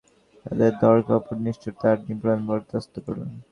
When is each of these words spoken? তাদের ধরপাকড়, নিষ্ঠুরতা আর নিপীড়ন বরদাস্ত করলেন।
তাদের 0.45 0.71
ধরপাকড়, 0.81 1.39
নিষ্ঠুরতা 1.45 1.87
আর 1.93 1.99
নিপীড়ন 2.05 2.39
বরদাস্ত 2.47 2.93
করলেন। 3.05 3.31